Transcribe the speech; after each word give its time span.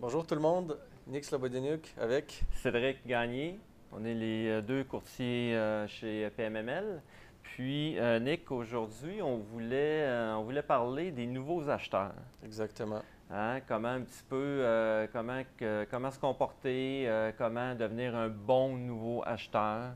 Bonjour 0.00 0.26
tout 0.26 0.34
le 0.34 0.40
monde, 0.40 0.76
Nick 1.06 1.24
Slobodeniuk 1.24 1.94
avec 1.98 2.44
Cédric 2.52 3.06
Gagné. 3.06 3.60
On 3.92 4.04
est 4.04 4.12
les 4.12 4.48
euh, 4.48 4.60
deux 4.60 4.82
courtiers 4.82 5.54
euh, 5.54 5.86
chez 5.86 6.28
PMML. 6.30 7.00
Puis, 7.44 7.96
euh, 8.00 8.18
Nick, 8.18 8.50
aujourd'hui, 8.50 9.22
on 9.22 9.38
voulait, 9.38 10.04
on 10.34 10.42
voulait 10.42 10.64
parler 10.64 11.12
des 11.12 11.26
nouveaux 11.26 11.70
acheteurs. 11.70 12.12
Exactement. 12.44 13.02
Hein, 13.30 13.60
comment 13.68 13.88
un 13.88 14.00
petit 14.00 14.24
peu, 14.28 15.08
comment, 15.12 15.42
comment 15.90 16.10
se 16.10 16.18
comporter, 16.18 17.08
comment 17.38 17.74
devenir 17.76 18.16
un 18.16 18.28
bon 18.28 18.76
nouveau 18.76 19.22
acheteur. 19.24 19.92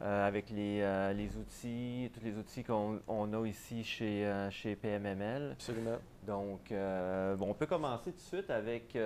Avec 0.00 0.50
les, 0.50 0.80
les, 1.14 1.36
outils, 1.36 2.10
tous 2.14 2.24
les 2.24 2.36
outils 2.36 2.62
qu'on 2.62 3.32
a 3.32 3.46
ici 3.46 3.82
chez, 3.82 4.48
chez 4.50 4.76
PMML. 4.76 5.52
Absolument. 5.52 5.98
Donc, 6.26 6.70
bon, 6.70 7.50
on 7.50 7.54
peut 7.54 7.66
commencer 7.66 8.12
tout 8.12 8.16
de 8.16 8.20
suite 8.20 8.50
avec, 8.50 8.96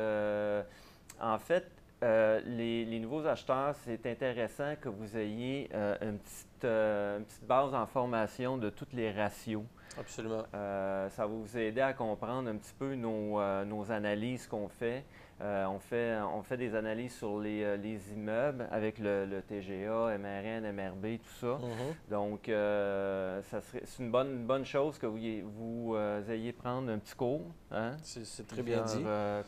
en 1.21 1.39
fait, 1.39 1.67
euh, 2.03 2.41
les, 2.45 2.99
nouveaux 2.99 3.25
acheteurs, 3.27 3.77
c'est 3.85 4.05
intéressant 4.07 4.75
que 4.81 4.89
vous 4.89 5.17
ayez 5.17 5.71
euh, 5.73 5.97
une, 6.03 6.19
petite, 6.19 6.65
euh, 6.65 7.19
une, 7.19 7.25
petite, 7.25 7.47
base 7.47 7.73
en 7.75 7.87
formation 7.87 8.59
de 8.59 8.71
tous 8.71 8.89
les 8.93 9.13
ratios. 9.13 9.63
Absolument. 9.99 10.45
ça 10.53 11.11
va 11.19 11.27
vous 11.27 11.57
aider 11.57 11.83
à 11.83 11.93
comprendre 11.93 12.49
un 12.49 12.57
petit 12.57 12.73
peu 12.79 12.95
nos, 12.95 13.39
nos 13.67 13.93
analyses 13.93 14.47
qu'on 14.47 14.67
fait. 14.67 15.05
On 15.41 15.79
fait. 15.79 16.19
On 16.35 16.43
fait 16.43 16.57
des 16.57 16.75
analyses 16.75 17.15
sur 17.15 17.39
les, 17.41 17.77
les 17.77 18.13
immeubles 18.13 18.69
avec 18.71 18.99
le, 18.99 19.41
TGA, 19.47 20.19
MRN, 20.19 20.73
MRB, 20.73 21.19
tout 21.19 21.34
ça. 21.41 21.59
Mm-hmm. 21.59 22.11
Donc, 22.11 22.41
serait, 22.47 23.83
c'est 23.84 24.03
une 24.03 24.11
bonne, 24.11 24.45
bonne 24.47 24.65
chose 24.65 24.98
que 24.98 25.06
vous, 25.06 25.19
vous 25.56 25.97
ayez 26.31 26.53
prendre 26.53 26.91
un 26.91 26.98
petit 26.98 27.15
cours. 27.15 27.47
Hein? 27.71 27.97
C'est, 28.03 28.47
très 28.47 28.62
bien 28.62 28.83
dit. 28.83 29.05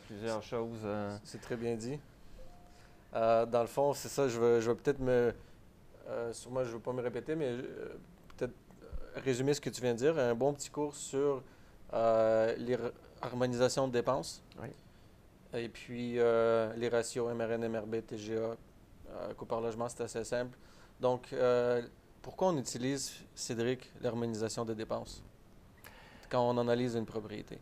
plusieurs 0.07 0.43
choses. 0.43 0.87
C'est 1.23 1.41
très 1.41 1.55
bien 1.55 1.75
dit. 1.75 1.99
Euh, 3.15 3.45
dans 3.45 3.61
le 3.61 3.67
fond, 3.67 3.93
c'est 3.93 4.09
ça, 4.09 4.27
je 4.27 4.39
vais, 4.39 4.61
je 4.61 4.69
vais 4.69 4.75
peut-être 4.75 4.99
me. 4.99 5.33
Euh, 6.07 6.33
sûrement, 6.33 6.63
je 6.63 6.69
ne 6.69 6.73
veux 6.73 6.79
pas 6.79 6.91
me 6.91 7.01
répéter, 7.01 7.35
mais 7.35 7.47
euh, 7.47 7.97
peut-être 8.35 8.53
résumer 9.15 9.53
ce 9.53 9.61
que 9.61 9.69
tu 9.69 9.81
viens 9.81 9.93
de 9.93 9.99
dire. 9.99 10.17
Un 10.17 10.35
bon 10.35 10.53
petit 10.53 10.69
cours 10.69 10.95
sur 10.95 11.41
l'harmonisation 11.93 13.87
de 13.87 13.93
dépenses. 13.93 14.43
Oui. 14.61 14.69
Et 15.53 15.69
puis 15.69 16.13
les 16.13 16.89
ratios 16.89 17.33
MRN, 17.33 17.67
MRB, 17.67 18.05
TGA, 18.05 18.55
coût 19.37 19.45
par 19.45 19.61
logement, 19.61 19.87
c'est 19.87 20.03
assez 20.03 20.23
simple. 20.23 20.57
Donc, 20.99 21.33
pourquoi 22.21 22.49
on 22.49 22.57
utilise, 22.57 23.13
Cédric, 23.35 23.91
l'harmonisation 24.01 24.65
des 24.65 24.75
dépenses? 24.75 25.23
Quand 26.29 26.49
on 26.49 26.57
analyse 26.57 26.95
une 26.95 27.05
propriété? 27.05 27.59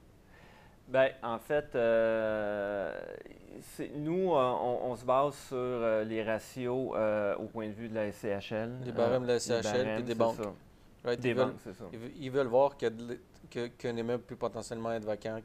Bien, 0.88 1.10
en 1.22 1.40
fait, 1.40 1.76
euh, 1.76 2.94
nous, 3.96 4.34
euh, 4.34 4.54
on, 4.84 4.96
se 4.96 5.06
base 5.06 5.34
sur 5.48 5.58
euh, 5.58 6.04
les 6.04 6.24
ratios 6.24 6.92
au 7.40 7.46
point 7.46 7.68
de 7.68 7.74
vue 7.74 7.90
de 7.90 7.96
la 7.96 8.12
SCHL. 8.12 8.72
Les 8.86 8.92
barèmes 8.92 9.24
de 9.24 9.28
la 9.28 9.40
SCHL 9.40 10.00
et 10.00 10.04
des 10.04 10.16
banques. 10.16 10.38
Des 11.06 11.30
ils 11.30 11.36
veulent, 11.36 11.54
ça. 11.64 11.86
Ils, 12.20 12.32
veulent 12.32 12.48
voir 12.48 12.78
qu'un 12.78 12.92
que, 13.50 13.88
immeuble 13.88 14.24
peut 14.24 14.36
potentiellement 14.36 14.92
être 14.94 15.04
vacant, 15.04 15.40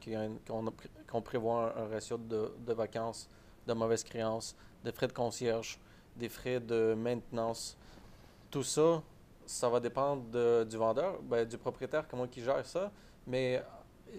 qu'on 1.10 1.22
prévoit 1.22 1.74
un, 1.76 1.88
ratio 1.88 2.16
de, 2.16 2.52
de, 2.58 2.72
vacances, 2.72 3.28
de 3.66 3.72
mauvaises 3.72 4.04
créances, 4.04 4.54
de 4.84 4.90
frais 4.90 5.08
de 5.08 5.12
concierge, 5.12 5.80
des 6.16 6.28
frais 6.28 6.60
de 6.60 6.94
maintenance. 6.94 7.76
Tout 8.50 8.62
ça, 8.62 9.02
ça 9.46 9.68
va 9.68 9.80
dépendre 9.80 10.64
du 10.64 10.76
vendeur, 10.76 11.20
ben, 11.22 11.46
du 11.46 11.58
propriétaire, 11.58 12.06
comment 12.08 12.26
il 12.36 12.42
gère 12.42 12.64
ça. 12.64 12.92
Mais 13.26 13.62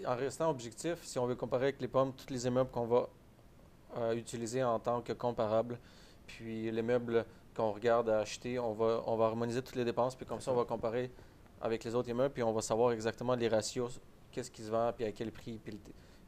en 0.06 0.16
restant 0.16 0.50
objectif, 0.50 0.98
si 1.02 1.18
on 1.18 1.26
veut 1.26 1.34
comparer 1.34 1.64
avec 1.64 1.80
les 1.80 1.88
pommes, 1.88 2.12
tous 2.12 2.32
les 2.32 2.46
immeubles 2.46 2.70
qu'on 2.70 2.86
va 2.86 3.08
euh, 3.96 4.14
utiliser 4.14 4.62
en 4.62 4.78
tant 4.78 5.00
que 5.00 5.12
comparables, 5.12 5.78
puis 6.26 6.70
les 6.70 6.82
meubles 6.82 7.24
qu'on 7.54 7.72
regarde 7.72 8.08
à 8.08 8.20
acheter, 8.20 8.58
on 8.58 8.72
va, 8.72 9.02
on 9.06 9.16
va 9.16 9.26
harmoniser 9.26 9.62
toutes 9.62 9.76
les 9.76 9.84
dépenses, 9.84 10.14
puis 10.14 10.26
comme 10.26 10.40
ça, 10.40 10.52
on 10.52 10.56
va 10.56 10.64
comparer 10.64 11.10
avec 11.60 11.84
les 11.84 11.94
autres 11.94 12.08
immeubles, 12.08 12.32
puis 12.32 12.42
on 12.42 12.52
va 12.52 12.62
savoir 12.62 12.92
exactement 12.92 13.34
les 13.34 13.48
ratios, 13.48 14.00
qu'est-ce 14.32 14.50
qui 14.50 14.62
se 14.62 14.70
vend, 14.70 14.92
puis 14.92 15.04
à 15.04 15.12
quel 15.12 15.30
prix. 15.30 15.60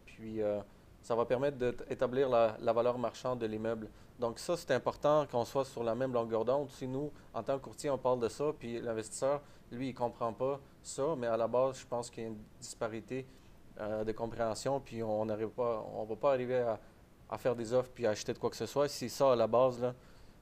Puis, 0.04 0.42
euh, 0.42 0.60
ça 1.02 1.14
va 1.14 1.24
permettre 1.24 1.58
d'établir 1.58 2.28
la, 2.28 2.72
valeur 2.72 2.98
marchande 2.98 3.40
de 3.40 3.46
l'immeuble. 3.46 3.88
Donc 4.20 4.38
ça, 4.38 4.56
c'est 4.56 4.72
important 4.72 5.26
qu'on 5.26 5.44
soit 5.44 5.64
sur 5.64 5.82
la 5.82 5.94
même 5.94 6.12
longueur 6.12 6.44
d'onde. 6.44 6.70
Si 6.70 6.86
nous, 6.86 7.10
en 7.34 7.42
tant 7.42 7.58
que 7.58 7.64
courtier, 7.64 7.90
on 7.90 7.98
parle 7.98 8.20
de 8.20 8.28
ça, 8.28 8.52
puis 8.56 8.80
l'investisseur, 8.80 9.40
lui, 9.72 9.88
il 9.88 9.92
ne 9.92 9.98
comprend 9.98 10.32
pas 10.32 10.60
ça, 10.82 11.14
mais 11.16 11.26
à 11.26 11.36
la 11.36 11.48
base, 11.48 11.80
je 11.80 11.86
pense 11.86 12.08
qu'il 12.08 12.22
y 12.22 12.26
a 12.26 12.28
une 12.28 12.38
disparité 12.60 13.26
euh, 13.80 14.04
de 14.04 14.12
compréhension, 14.12 14.80
puis 14.80 15.02
on 15.02 15.24
n'arrive 15.24 15.48
pas, 15.48 15.84
on 15.94 16.04
va 16.04 16.14
pas 16.14 16.32
arriver 16.32 16.58
à, 16.58 16.78
faire 17.38 17.56
des 17.56 17.72
offres 17.72 17.90
puis 17.94 18.06
à 18.06 18.10
acheter 18.10 18.34
de 18.34 18.38
quoi 18.38 18.50
que 18.50 18.56
ce 18.56 18.66
soit. 18.66 18.88
Si 18.88 19.08
ça, 19.08 19.32
à 19.32 19.36
la 19.36 19.46
base, 19.46 19.80
là, 19.80 19.94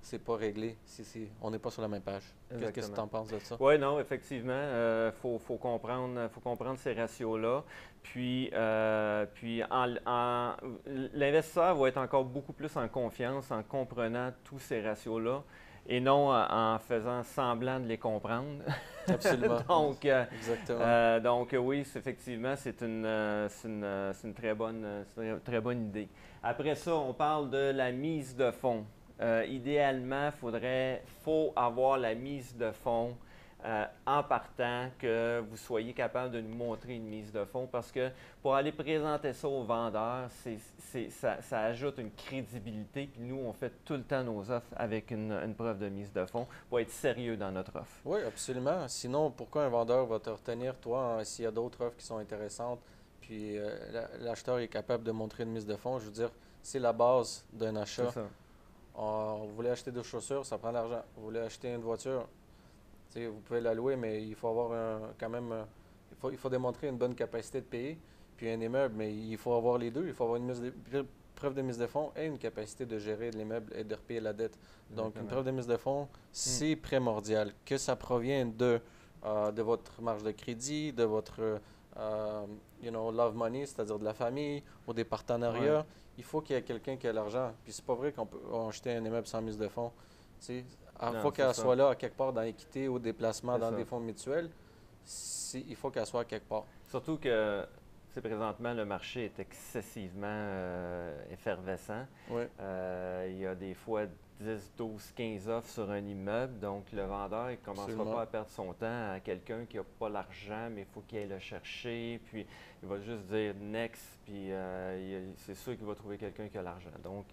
c'est 0.02 0.18
pas 0.18 0.36
réglé. 0.36 0.76
Si, 0.84 1.28
on 1.40 1.50
n'est 1.50 1.58
pas 1.58 1.70
sur 1.70 1.82
la 1.82 1.88
même 1.88 2.02
page. 2.02 2.24
Qu'est-ce 2.48 2.90
que 2.90 2.94
tu 2.94 3.00
en 3.00 3.08
penses 3.08 3.28
de 3.28 3.38
ça? 3.38 3.56
Oui, 3.60 3.78
non, 3.78 4.00
effectivement. 4.00 4.52
Il 4.52 4.74
euh, 4.74 5.12
faut, 5.12 5.38
faut, 5.38 5.56
comprendre, 5.56 6.28
faut 6.30 6.40
comprendre 6.40 6.78
ces 6.78 6.92
ratios-là. 6.92 7.64
Puis, 8.02 8.50
euh, 8.52 9.26
puis 9.34 9.62
en, 9.70 10.56
l'investisseur 10.86 11.76
va 11.76 11.88
être 11.88 11.98
encore 11.98 12.24
beaucoup 12.24 12.52
plus 12.52 12.74
en 12.76 12.88
confiance 12.88 13.50
en 13.50 13.62
comprenant 13.62 14.32
tous 14.44 14.58
ces 14.58 14.80
ratios-là 14.80 15.42
et 15.86 16.00
non 16.00 16.30
en 16.32 16.78
faisant 16.78 17.22
semblant 17.22 17.80
de 17.80 17.86
les 17.86 17.98
comprendre. 17.98 18.62
Absolument. 19.08 19.60
donc, 19.68 20.04
euh, 20.04 20.24
Exactement. 20.38 20.78
Euh, 20.80 21.20
donc 21.20 21.56
oui, 21.58 21.80
effectivement, 21.80 22.54
c'est 22.56 22.80
une, 22.82 23.04
euh, 23.04 23.48
une, 23.64 23.84
une, 24.24 24.34
très 24.34 24.54
bonne, 24.54 24.86
une 25.18 25.40
très 25.40 25.60
bonne 25.60 25.86
idée. 25.86 26.08
Après 26.42 26.74
ça, 26.74 26.94
on 26.94 27.12
parle 27.12 27.50
de 27.50 27.70
la 27.70 27.90
mise 27.92 28.36
de 28.36 28.50
fonds. 28.50 28.84
Idéalement, 29.48 30.26
il 30.26 30.32
faudrait 30.32 31.02
faut 31.22 31.52
avoir 31.56 31.98
la 31.98 32.14
mise 32.14 32.56
de 32.56 32.70
fonds 32.70 33.16
euh, 33.64 33.84
en 34.06 34.22
partant 34.22 34.88
que 34.98 35.44
vous 35.50 35.56
soyez 35.56 35.92
capable 35.92 36.32
de 36.32 36.40
nous 36.40 36.54
montrer 36.54 36.94
une 36.94 37.04
mise 37.04 37.30
de 37.30 37.44
fonds 37.44 37.66
parce 37.66 37.92
que 37.92 38.10
pour 38.40 38.54
aller 38.54 38.72
présenter 38.72 39.34
ça 39.34 39.48
aux 39.48 39.64
vendeurs, 39.64 40.30
ça, 40.30 41.60
ajoute 41.60 41.98
une 41.98 42.10
crédibilité. 42.10 43.06
Puis 43.12 43.20
nous, 43.20 43.36
on 43.36 43.52
fait 43.52 43.72
tout 43.84 43.94
le 43.94 44.02
temps 44.02 44.24
nos 44.24 44.50
offres 44.50 44.72
avec 44.74 45.10
une, 45.10 45.54
preuve 45.58 45.78
de 45.78 45.90
mise 45.90 46.10
de 46.10 46.24
fonds 46.24 46.46
pour 46.70 46.80
être 46.80 46.90
sérieux 46.90 47.36
dans 47.36 47.52
notre 47.52 47.76
offre. 47.76 48.00
Oui, 48.06 48.20
absolument. 48.26 48.88
Sinon, 48.88 49.30
pourquoi 49.30 49.64
un 49.64 49.68
vendeur 49.68 50.06
va 50.06 50.18
te 50.18 50.30
retenir, 50.30 50.78
toi, 50.78 51.18
hein, 51.18 51.24
s'il 51.24 51.44
y 51.44 51.48
a 51.48 51.50
d'autres 51.50 51.84
offres 51.84 51.96
qui 51.98 52.06
sont 52.06 52.16
intéressantes, 52.16 52.80
puis 53.20 53.58
euh, 53.58 53.76
l'acheteur 54.20 54.58
est 54.60 54.68
capable 54.68 55.04
de 55.04 55.10
montrer 55.10 55.42
une 55.42 55.50
mise 55.50 55.66
de 55.66 55.76
fonds? 55.76 55.98
Je 55.98 56.06
veux 56.06 56.12
dire, 56.12 56.30
c'est 56.62 56.78
la 56.78 56.94
base 56.94 57.44
d'un 57.52 57.76
achat. 57.76 58.10
On, 59.02 59.46
vous 59.46 59.54
voulez 59.54 59.70
acheter 59.70 59.90
des 59.90 60.02
chaussures, 60.02 60.44
ça 60.44 60.58
prend 60.58 60.68
de 60.68 60.74
l'argent. 60.74 61.02
Vous 61.16 61.24
voulez 61.24 61.40
acheter 61.40 61.72
une 61.72 61.80
voiture, 61.80 62.28
vous 63.14 63.40
pouvez 63.44 63.62
la 63.62 63.72
louer, 63.72 63.96
mais 63.96 64.22
il 64.22 64.34
faut 64.34 64.48
avoir 64.48 64.72
un, 64.72 65.00
quand 65.18 65.30
même. 65.30 65.54
Il 66.10 66.16
faut, 66.18 66.30
il 66.30 66.36
faut 66.36 66.50
démontrer 66.50 66.88
une 66.88 66.98
bonne 66.98 67.14
capacité 67.14 67.62
de 67.62 67.66
payer. 67.66 67.98
Puis 68.36 68.50
un 68.50 68.60
immeuble, 68.60 68.94
mais 68.96 69.14
il 69.14 69.38
faut 69.38 69.54
avoir 69.54 69.78
les 69.78 69.90
deux. 69.90 70.06
Il 70.06 70.12
faut 70.12 70.24
avoir 70.24 70.38
une 70.38 70.52
preuve 71.34 71.54
de 71.54 71.62
mise 71.62 71.78
de 71.78 71.86
fonds 71.86 72.12
et 72.14 72.26
une 72.26 72.38
capacité 72.38 72.84
de 72.84 72.98
gérer 72.98 73.30
l'immeuble 73.30 73.72
et 73.74 73.84
de 73.84 73.94
repayer 73.94 74.20
la 74.20 74.34
dette. 74.34 74.58
Donc, 74.90 75.16
une 75.16 75.26
preuve 75.26 75.44
de 75.44 75.50
mise 75.50 75.66
de 75.66 75.78
fonds, 75.78 76.06
c'est 76.30 76.76
primordial. 76.76 77.54
Que 77.64 77.78
ça 77.78 77.96
provienne 77.96 78.54
de, 78.54 78.80
euh, 79.24 79.50
de 79.50 79.62
votre 79.62 80.02
marge 80.02 80.22
de 80.22 80.32
crédit, 80.32 80.92
de 80.92 81.04
votre 81.04 81.60
euh, 82.00 82.46
you 82.82 82.90
know, 82.90 83.10
love 83.10 83.34
money, 83.34 83.66
c'est-à-dire 83.66 83.98
de 83.98 84.04
la 84.04 84.14
famille 84.14 84.62
ou 84.86 84.92
des 84.92 85.04
partenariats. 85.04 85.84
Il 86.16 86.24
faut 86.24 86.40
qu'il 86.40 86.56
y 86.56 86.58
ait 86.58 86.62
quelqu'un 86.62 86.96
qui 86.96 87.06
a 87.06 87.12
l'argent. 87.12 87.52
Puis 87.62 87.72
c'est 87.72 87.84
pas 87.84 87.94
vrai 87.94 88.12
qu'on 88.12 88.26
peut 88.26 88.40
acheter 88.68 88.94
un 88.94 89.04
immeuble 89.04 89.26
sans 89.26 89.40
mise 89.42 89.58
de 89.58 89.68
fonds. 89.68 89.92
Il 90.48 90.64
faut 91.22 91.30
qu'elle 91.30 91.54
soit 91.54 91.76
là, 91.76 91.94
quelque 91.94 92.16
part, 92.16 92.32
dans 92.32 92.42
l'équité 92.42 92.88
ou 92.88 92.98
déplacement 92.98 93.58
dans 93.58 93.72
des 93.72 93.84
fonds 93.84 94.00
mutuels. 94.00 94.50
Il 95.54 95.76
faut 95.76 95.90
qu'elle 95.90 96.06
soit 96.06 96.24
quelque 96.24 96.48
part. 96.48 96.64
Surtout 96.86 97.18
que 97.18 97.66
présentement, 98.18 98.74
le 98.74 98.84
marché 98.84 99.26
est 99.26 99.38
excessivement 99.38 100.26
euh, 100.26 101.32
effervescent. 101.32 102.06
Euh, 102.60 103.28
il 103.30 103.38
y 103.38 103.46
a 103.46 103.54
des 103.54 103.74
fois 103.74 104.02
10, 104.40 104.72
12, 104.76 105.12
15 105.14 105.48
offres 105.48 105.68
sur 105.68 105.90
un 105.90 106.04
immeuble. 106.04 106.58
Donc, 106.58 106.90
le 106.92 107.02
vendeur 107.02 107.48
ne 107.48 107.56
commencera 107.56 108.04
pas 108.04 108.22
à 108.22 108.26
perdre 108.26 108.50
son 108.50 108.72
temps 108.72 109.12
à 109.12 109.20
quelqu'un 109.20 109.66
qui 109.66 109.76
n'a 109.76 109.84
pas 109.98 110.08
l'argent, 110.08 110.68
mais 110.70 110.82
il 110.82 110.86
faut 110.86 111.02
qu'il 111.02 111.18
aille 111.18 111.28
le 111.28 111.38
chercher. 111.38 112.20
Puis, 112.26 112.46
il 112.82 112.88
va 112.88 112.98
juste 113.00 113.24
dire 113.26 113.54
next, 113.60 114.02
puis 114.24 114.52
euh, 114.52 115.32
c'est 115.36 115.54
sûr 115.54 115.76
qu'il 115.76 115.86
va 115.86 115.94
trouver 115.94 116.16
quelqu'un 116.16 116.48
qui 116.48 116.58
a 116.58 116.62
l'argent. 116.62 116.90
Donc, 117.02 117.26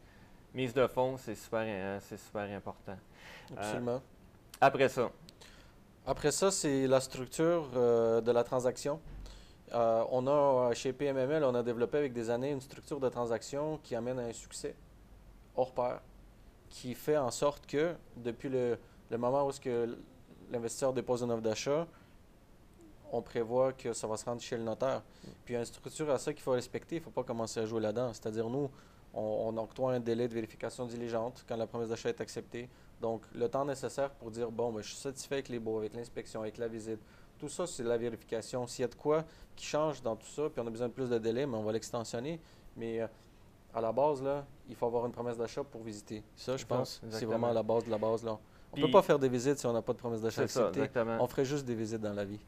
mise 0.53 0.73
de 0.73 0.85
fonds, 0.87 1.17
c'est 1.17 1.35
super, 1.35 1.61
hein, 1.61 1.99
c'est 2.01 2.19
super 2.19 2.49
important. 2.55 2.97
Absolument. 3.55 4.01
après 4.59 4.89
ça. 4.89 5.09
Après 6.05 6.31
ça, 6.31 6.51
c'est 6.51 6.87
la 6.87 7.01
structure 7.01 7.69
de 7.69 8.31
la 8.31 8.43
transaction. 8.43 8.99
Euh, 9.73 10.03
on 10.11 10.25
a, 10.27 10.73
chez 10.73 10.93
PMML, 10.93 11.43
on 11.43 11.53
a 11.53 11.63
développé 11.63 11.97
avec 11.97 12.13
des 12.13 12.29
années 12.29 12.51
une 12.51 12.61
structure 12.61 12.99
de 12.99 13.09
transaction 13.09 13.79
qui 13.83 13.95
amène 13.95 14.19
à 14.19 14.23
un 14.23 14.33
succès 14.33 14.75
hors 15.55 15.73
pair, 15.73 15.99
qui 16.69 16.93
fait 16.93 17.17
en 17.17 17.31
sorte 17.31 17.65
que 17.65 17.95
depuis 18.17 18.49
le, 18.49 18.77
moment 19.17 19.47
où 19.47 19.51
l'investisseur 20.51 20.93
dépose 20.93 21.23
une 21.23 21.31
offre 21.31 21.41
d'achat, 21.41 21.87
on 23.11 23.21
prévoit 23.21 23.73
que 23.73 23.93
ça 23.93 24.07
va 24.07 24.17
se 24.17 24.25
rendre 24.25 24.41
chez 24.41 24.57
le 24.57 24.63
notaire. 24.63 25.01
Puis 25.45 25.53
il 25.53 25.53
y 25.53 25.55
a 25.55 25.59
une 25.59 25.65
structure 25.65 26.09
à 26.09 26.17
ça 26.17 26.33
qu'il 26.33 26.41
faut 26.41 26.51
respecter, 26.51 26.97
il 26.97 26.99
ne 26.99 27.03
faut 27.05 27.11
pas 27.11 27.23
commencer 27.23 27.59
à 27.59 27.65
jouer 27.65 27.81
là-dedans. 27.81 28.11
C'est-à-dire, 28.13 28.49
nous, 28.49 28.69
on, 29.13 29.21
on 29.21 29.57
octroie 29.57 29.93
un 29.93 29.99
délai 29.99 30.27
de 30.27 30.33
vérification 30.33 30.85
diligente 30.85 31.45
quand 31.47 31.55
la 31.55 31.67
promesse 31.67 31.89
d'achat 31.89 32.09
est 32.09 32.21
acceptée. 32.21 32.69
Donc, 33.01 33.21
le 33.33 33.47
temps 33.47 33.65
nécessaire 33.65 34.11
pour 34.11 34.31
dire, 34.31 34.51
bon, 34.51 34.71
ben, 34.71 34.81
je 34.81 34.87
suis 34.89 34.97
satisfait 34.97 35.35
avec 35.35 35.49
les 35.49 35.59
baux, 35.59 35.77
avec 35.77 35.93
l'inspection, 35.93 36.41
avec 36.41 36.57
la 36.57 36.67
visite. 36.67 36.99
Tout 37.37 37.49
ça, 37.49 37.67
c'est 37.67 37.83
la 37.83 37.97
vérification. 37.97 38.65
S'il 38.65 38.81
y 38.81 38.85
a 38.85 38.87
de 38.87 38.95
quoi 38.95 39.23
qui 39.55 39.65
change 39.65 40.01
dans 40.01 40.15
tout 40.15 40.27
ça, 40.27 40.49
puis 40.49 40.61
on 40.61 40.67
a 40.67 40.69
besoin 40.69 40.87
de 40.87 40.93
plus 40.93 41.09
de 41.09 41.17
délai, 41.17 41.45
mais 41.45 41.57
on 41.57 41.63
va 41.63 41.71
l'extensionner. 41.71 42.39
Mais 42.75 43.01
euh, 43.01 43.07
à 43.73 43.81
la 43.81 43.91
base, 43.91 44.23
là, 44.23 44.45
il 44.69 44.75
faut 44.75 44.85
avoir 44.85 45.05
une 45.05 45.11
promesse 45.11 45.37
d'achat 45.37 45.63
pour 45.63 45.83
visiter. 45.83 46.23
Ça, 46.35 46.57
je 46.57 46.61
ça, 46.61 46.67
pense, 46.67 47.01
c'est 47.09 47.25
vraiment 47.25 47.51
la 47.51 47.63
base 47.63 47.85
de 47.85 47.91
la 47.91 47.97
base. 47.97 48.23
Là. 48.23 48.37
On 48.73 48.77
ne 48.77 48.85
peut 48.85 48.91
pas 48.91 49.01
faire 49.01 49.19
des 49.19 49.29
visites 49.29 49.59
si 49.59 49.65
on 49.65 49.73
n'a 49.73 49.81
pas 49.81 49.93
de 49.93 49.97
promesse 49.97 50.21
d'achat 50.21 50.47
ça, 50.47 50.61
acceptée. 50.61 50.79
exactement. 50.79 51.17
On 51.19 51.27
ferait 51.27 51.45
juste 51.45 51.65
des 51.65 51.75
visites 51.75 52.01
dans 52.01 52.13
la 52.13 52.25
vie. 52.25 52.39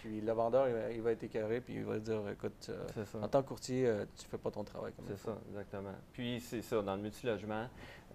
Puis 0.00 0.20
le 0.22 0.32
vendeur, 0.32 0.66
il 0.90 1.02
va, 1.02 1.12
être 1.12 1.22
écœuré, 1.24 1.60
puis 1.60 1.74
il 1.74 1.84
va 1.84 1.98
dire, 1.98 2.22
écoute, 2.30 2.70
euh, 2.70 3.04
ça. 3.04 3.18
en 3.18 3.28
tant 3.28 3.42
que 3.42 3.48
courtier, 3.48 3.86
euh, 3.86 4.06
tu 4.16 4.26
fais 4.26 4.38
pas 4.38 4.50
ton 4.50 4.64
travail 4.64 4.94
comme 4.94 5.04
il 5.06 5.14
C'est 5.14 5.24
ça, 5.24 5.36
exactement. 5.50 5.92
Puis 6.14 6.40
c'est 6.40 6.62
ça, 6.62 6.80
dans 6.80 6.96
le 6.96 7.02
multilogement, 7.02 7.66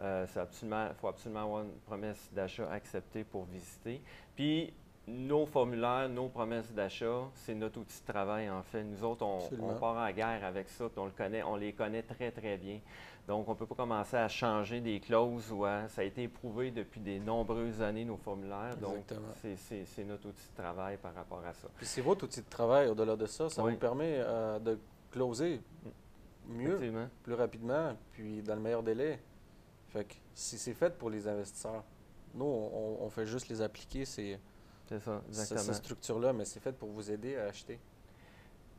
euh, 0.01 0.25
il 0.33 0.39
absolument, 0.39 0.89
faut 0.99 1.07
absolument 1.07 1.43
avoir 1.43 1.61
une 1.61 1.77
promesse 1.85 2.29
d'achat 2.33 2.67
acceptée 2.71 3.23
pour 3.23 3.45
visiter. 3.45 4.01
Puis 4.35 4.73
nos 5.07 5.45
formulaires, 5.45 6.09
nos 6.09 6.29
promesses 6.29 6.71
d'achat, 6.73 7.21
c'est 7.35 7.53
notre 7.53 7.79
outil 7.79 8.01
de 8.01 8.11
travail 8.11 8.49
en 8.49 8.63
fait. 8.63 8.83
Nous 8.83 9.03
autres, 9.03 9.23
on, 9.23 9.73
part 9.75 9.97
en 9.97 10.11
guerre 10.11 10.43
avec 10.43 10.67
ça, 10.69 10.89
puis 10.89 10.99
on 10.99 11.05
le 11.05 11.11
connaît, 11.11 11.43
on 11.43 11.55
les 11.55 11.73
connaît 11.73 12.01
très 12.03 12.31
très 12.31 12.57
bien. 12.57 12.79
Donc 13.27 13.47
on 13.47 13.51
ne 13.51 13.55
peut 13.57 13.65
pas 13.67 13.75
commencer 13.75 14.17
à 14.17 14.27
changer 14.27 14.81
des 14.81 14.99
clauses 14.99 15.51
ou 15.51 15.65
à- 15.65 15.87
ça 15.89 16.01
a 16.01 16.03
été 16.03 16.23
éprouvé 16.23 16.71
depuis 16.71 16.99
des 16.99 17.19
nombreuses 17.19 17.81
années 17.81 18.05
nos 18.05 18.17
formulaires. 18.17 18.75
Donc 18.77 18.95
Exactement. 18.97 19.27
c'est- 19.41 19.55
c'est 19.57 19.85
c'est 19.85 20.03
notre 20.03 20.27
outil 20.29 20.47
de 20.51 20.61
travail 20.61 20.97
par 20.97 21.13
rapport 21.13 21.43
à 21.45 21.53
ça. 21.53 21.67
Puis 21.77 21.85
c'est 21.85 22.01
votre 22.01 22.25
outil 22.25 22.41
de 22.41 22.49
travail 22.49 22.87
au-delà 22.87 23.15
de 23.15 23.25
ça. 23.27 23.49
Ça 23.49 23.63
Oui. 23.63 23.73
vous 23.73 23.77
permet 23.79 24.15
euh, 24.17 24.59
de 24.59 24.79
closer 25.11 25.61
mieux, 26.47 26.79
plus 27.23 27.33
rapidement, 27.33 27.95
puis 28.11 28.41
dans 28.41 28.55
le 28.55 28.61
meilleur 28.61 28.83
délai. 28.83 29.19
Fait 29.89 30.03
que 30.05 30.13
si 30.33 30.57
c'est 30.57 30.73
fait 30.73 30.95
pour 30.97 31.09
les 31.09 31.27
investisseurs, 31.27 31.83
nous, 32.33 32.45
on, 32.45 32.97
on 33.01 33.09
fait 33.09 33.25
juste 33.25 33.47
les 33.49 33.61
appliquer, 33.61 34.03
ces, 34.05 34.37
C'est 34.87 34.99
ça, 34.99 35.21
exactement. 35.27 35.59
ces 35.61 35.73
structures-là, 35.73 36.33
mais 36.33 36.45
c'est 36.45 36.59
fait 36.59 36.71
pour 36.71 36.89
vous 36.89 37.09
aider 37.11 37.35
à 37.37 37.45
acheter. 37.45 37.79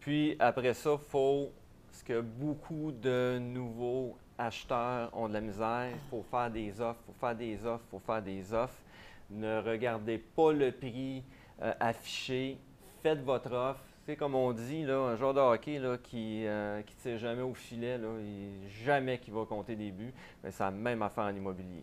Puis 0.00 0.36
après 0.38 0.74
ça, 0.74 0.96
faut 0.98 1.52
ce 1.92 2.04
que 2.04 2.20
beaucoup 2.20 2.92
de 2.92 3.38
nouveaux 3.40 4.16
acheteurs 4.38 5.10
ont 5.16 5.28
de 5.28 5.32
la 5.34 5.40
misère, 5.40 5.88
il 5.92 6.10
faut 6.10 6.22
faire 6.30 6.50
des 6.50 6.80
offres, 6.80 7.00
il 7.08 7.12
faut 7.12 7.18
faire 7.18 7.34
des 7.36 7.64
offres, 7.66 7.84
il 7.86 7.90
faut 7.90 7.98
faire 7.98 8.22
des 8.22 8.52
offres. 8.52 8.82
Ne 9.30 9.60
regardez 9.60 10.18
pas 10.18 10.52
le 10.52 10.70
prix 10.70 11.24
euh, 11.62 11.72
affiché, 11.80 12.58
faites 13.02 13.22
votre 13.24 13.52
offre. 13.52 13.82
C'est 14.04 14.14
comme 14.14 14.36
on 14.36 14.52
dit, 14.52 14.84
là, 14.84 14.98
un 14.98 15.16
joueur 15.16 15.34
de 15.34 15.40
hockey 15.40 15.80
là, 15.80 15.98
qui 15.98 16.42
ne 16.44 16.80
tire 17.02 17.18
jamais 17.18 17.42
au 17.42 17.54
filet, 17.54 17.98
là, 17.98 18.08
il- 18.20 18.68
jamais 18.84 19.18
qu'il 19.18 19.34
va 19.34 19.44
compter 19.44 19.74
des 19.74 19.90
buts. 19.90 20.14
Mais 20.44 20.52
c'est 20.52 20.62
la 20.62 20.70
même 20.70 21.02
affaire 21.02 21.24
en 21.24 21.34
immobilier. 21.34 21.82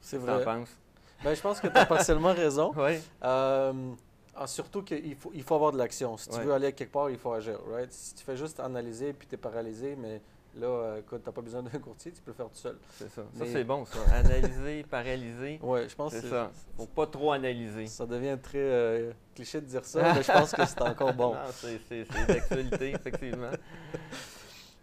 C'est 0.00 0.16
vrai. 0.18 0.42
penses? 0.42 0.76
Ben, 1.24 1.34
je 1.34 1.40
pense 1.40 1.60
que 1.60 1.66
tu 1.68 1.76
as 1.76 1.86
partiellement 1.86 2.32
raison. 2.32 2.72
Oui, 2.76 2.98
Euh, 3.24 3.72
ah, 4.40 4.46
surtout 4.46 4.82
qu'il 4.82 5.16
faut, 5.16 5.32
il 5.34 5.42
faut 5.42 5.54
avoir 5.56 5.72
de 5.72 5.78
l'action. 5.78 6.16
Si 6.16 6.28
tu 6.28 6.38
veux 6.40 6.52
aller 6.52 6.72
quelque 6.72 6.92
part, 6.92 7.10
il 7.10 7.18
faut 7.18 7.32
agir. 7.32 7.58
Right? 7.70 7.92
Si 7.92 8.14
tu 8.14 8.24
fais 8.24 8.36
juste 8.36 8.60
analyser 8.60 9.12
puis 9.12 9.26
tu 9.26 9.34
es 9.34 9.38
paralysé, 9.38 9.96
mais 9.96 10.22
là, 10.54 10.96
écoute, 10.98 11.22
tu 11.24 11.28
n'as 11.28 11.32
pas 11.32 11.40
besoin 11.40 11.62
d'un 11.62 11.76
courtier, 11.80 12.12
tu 12.12 12.22
peux 12.22 12.30
le 12.30 12.36
faire 12.36 12.46
tout 12.48 12.54
seul. 12.56 12.76
c'est 12.96 13.10
ça. 13.10 13.22
Ça, 13.36 13.44
c'est 13.52 13.64
bon, 13.64 13.84
ça. 13.84 13.98
Analyser, 14.14 14.84
paralyser. 14.84 15.58
Ouais, 15.60 15.88
je 15.88 15.94
pense 15.96 16.12
que 16.12 16.20
C'est 16.20 16.28
ça. 16.30 16.52
faut 16.76 16.86
pas 16.86 17.06
trop 17.08 17.32
analyser. 17.32 17.88
Ça 17.88 18.06
devient 18.06 18.38
très 18.40 18.58
euh, 18.58 19.12
cliché 19.34 19.60
de 19.60 19.66
dire 19.66 19.84
ça, 19.84 20.00
mais 20.14 20.22
je 20.22 20.30
pense 20.32 20.52
que 20.52 20.64
c'est 20.64 20.82
encore 20.82 21.14
bon. 21.14 21.34
C'est 21.54 21.80
c'est- 21.88 22.06
c'est 22.08 22.26
d'actualité, 22.28 22.90
effectivement. 22.92 23.50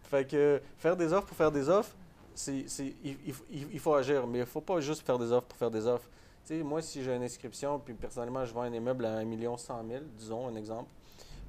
Fait 0.03 0.27
que 0.29 0.61
faire 0.77 0.95
des 0.97 1.11
offres 1.13 1.27
pour 1.27 1.37
faire 1.37 1.51
des 1.51 1.69
offres, 1.69 1.95
c'est, 2.33 2.65
il- 3.03 3.17
il- 3.25 3.67
il 3.71 3.79
faut 3.79 3.93
agir, 3.95 4.27
mais 4.27 4.39
il 4.39 4.41
ne 4.41 4.45
faut 4.45 4.59
pas 4.61 4.81
juste 4.81 5.05
faire 5.05 5.17
des 5.17 5.31
offres 5.31 5.47
pour 5.47 5.57
faire 5.57 5.71
des 5.71 5.87
offres. 5.87 6.09
Tu 6.45 6.57
sais, 6.57 6.63
moi, 6.63 6.81
si 6.81 7.03
j'ai 7.03 7.15
une 7.15 7.23
inscription, 7.23 7.79
puis 7.79 7.93
personnellement, 7.95 8.45
je 8.45 8.53
vends 8.53 8.61
un 8.61 8.73
immeuble 8.73 9.05
à 9.05 9.15
1 9.17 9.25
million 9.25 9.57
100 9.57 9.83
000, 9.89 10.03
disons 10.15 10.47
un 10.47 10.55
exemple, 10.55 10.89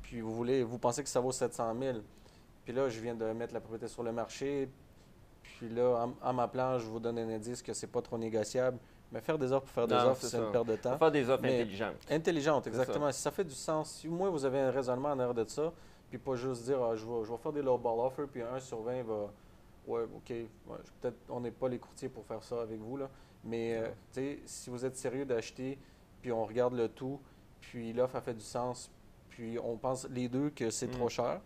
puis 0.03 0.21
vous 0.21 0.35
voulez, 0.35 0.63
vous 0.63 0.79
pensez 0.79 1.03
que 1.03 1.09
ça 1.09 1.21
vaut 1.21 1.33
700 1.33 1.75
000, 1.79 1.99
puis 2.65 2.73
là, 2.73 2.89
je 2.89 2.99
viens 3.01 3.15
de 3.15 3.25
mettre 3.33 3.53
la 3.53 3.61
propriété 3.61 3.89
sur 3.89 4.03
le 4.03 4.13
marché, 4.13 4.71
puis 5.43 5.69
là, 5.69 6.07
en, 6.07 6.29
en 6.29 6.33
m'appelant, 6.33 6.79
je 6.79 6.87
vous 6.87 6.99
donne 6.99 7.19
un 7.19 7.29
indice 7.29 7.63
que 7.63 7.73
c'est 7.75 7.87
pas 7.89 8.01
trop 8.03 8.17
négociable. 8.19 8.79
Mais 9.13 9.21
faire 9.21 9.39
des 9.39 9.53
offres 9.53 9.67
pour 9.67 9.73
faire 9.75 9.87
des 9.87 9.95
Non, 9.95 10.11
offres, 10.11 10.25
c'est 10.27 10.37
une 10.37 10.51
perte 10.51 10.67
de 10.67 10.75
temps. 10.77 10.99
faire 10.99 11.13
des 11.13 11.31
offres 11.31 11.43
Mais- 11.43 11.61
intelligentes. 11.61 11.95
Intelligente, 12.11 12.65
C'est 12.65 12.71
exactement. 12.71 13.13
Si 13.13 13.21
ça 13.23 13.31
fait 13.31 13.45
du 13.45 13.55
sens, 13.55 13.91
si 13.91 14.09
au 14.09 14.11
moins 14.13 14.31
vous 14.31 14.45
avez 14.45 14.59
un 14.59 14.71
raisonnement 14.73 15.11
en 15.11 15.19
arrière 15.21 15.33
de 15.33 15.45
ça, 15.45 15.73
puis 16.11 16.19
pas 16.19 16.35
juste 16.35 16.65
dire 16.65 16.83
Ah, 16.83 16.97
je, 16.97 17.07
vais, 17.07 17.25
je 17.25 17.31
vais 17.31 17.37
faire 17.39 17.53
des 17.53 17.63
low 17.63 17.79
ball 17.79 18.01
offers, 18.01 18.27
puis 18.27 18.43
un 18.43 18.59
sur 18.59 18.81
20 18.83 19.03
va. 19.05 19.31
Ouais, 19.87 20.03
ok, 20.03 20.29
ouais, 20.31 20.47
peut-être 21.01 21.17
on 21.29 21.39
n'est 21.39 21.53
pas 21.53 21.69
les 21.69 21.79
courtiers 21.79 22.09
pour 22.09 22.25
faire 22.27 22.43
ça 22.43 22.61
avec 22.63 22.81
vous, 22.81 22.97
là. 22.97 23.09
Mais 23.47 23.75
euh, 23.77 23.83
Ouais. 23.83 23.95
tu 24.13 24.21
sais, 24.21 24.39
si 24.45 24.71
vous 24.71 24.85
êtes 24.85 24.97
sérieux 24.97 25.25
d'acheter, 25.25 25.79
puis 26.21 26.33
on 26.33 26.45
regarde 26.45 26.75
le 26.75 26.89
tout, 26.89 27.21
puis 27.61 27.93
l'offre 27.93 28.17
a 28.17 28.21
fait 28.21 28.35
du 28.35 28.41
sens, 28.45 28.91
puis 29.31 29.59
on 29.63 29.77
pense 29.77 30.09
les 30.11 30.29
deux 30.29 30.51
que 30.51 30.71
c'est 30.71 30.89
Mm. 30.89 30.91
trop 30.93 31.09
cher, 31.09 31.41